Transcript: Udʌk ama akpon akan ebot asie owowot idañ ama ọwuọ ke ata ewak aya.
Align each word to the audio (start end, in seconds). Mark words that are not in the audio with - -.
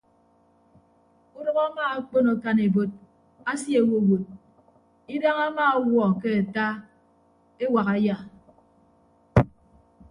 Udʌk 1.39 1.57
ama 1.67 1.83
akpon 1.95 2.25
akan 2.33 2.57
ebot 2.65 2.89
asie 3.51 3.77
owowot 3.83 4.23
idañ 5.13 5.37
ama 5.47 5.63
ọwuọ 5.79 6.07
ke 6.21 6.29
ata 6.41 6.65
ewak 7.63 7.87
aya. 7.95 8.15